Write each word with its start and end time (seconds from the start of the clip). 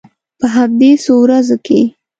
په 0.39 0.45
همدې 0.55 0.91
څو 1.03 1.13
ورځو 1.23 1.57
کې. 1.65 1.81